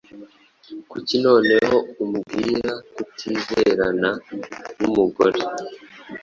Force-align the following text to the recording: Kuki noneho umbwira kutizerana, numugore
Kuki 0.91 1.15
noneho 1.25 1.77
umbwira 2.03 2.73
kutizerana, 2.93 4.09
numugore 4.79 5.39